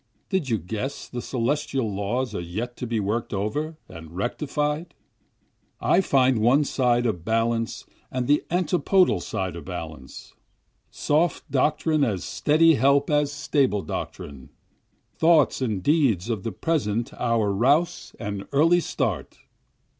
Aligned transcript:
Did 0.29 0.49
you 0.49 0.57
guess 0.57 1.07
the 1.07 1.21
celestial 1.21 1.87
laws 1.93 2.33
are 2.33 2.41
yet 2.41 2.75
to 2.77 2.87
be 2.87 2.99
work'd 2.99 3.35
over 3.35 3.77
and 3.87 4.09
rectified? 4.15 4.95
I 5.79 6.01
find 6.01 6.39
one 6.39 6.63
side 6.63 7.05
a 7.05 7.13
balance 7.13 7.85
and 8.09 8.25
the 8.25 8.43
antipedal 8.49 9.19
side 9.19 9.55
a 9.55 9.61
balance, 9.61 10.33
Soft 10.89 11.51
doctrine 11.51 12.03
as 12.03 12.23
steady 12.23 12.73
help 12.73 13.11
as 13.11 13.31
stable 13.31 13.83
doctrine, 13.83 14.49
Thoughts 15.19 15.61
and 15.61 15.83
deeds 15.83 16.31
of 16.31 16.41
the 16.41 16.51
present 16.51 17.13
our 17.13 17.51
rouse 17.53 18.15
and 18.19 18.47
early 18.51 18.79
start. 18.79 19.37